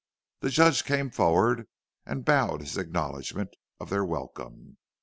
The 0.39 0.49
Judge 0.49 0.83
came 0.83 1.11
forward, 1.11 1.67
and 2.07 2.25
bowed 2.25 2.61
his 2.61 2.75
acknowledgment 2.75 3.55
of 3.79 3.91
their 3.91 4.03
welcome. 4.03 4.77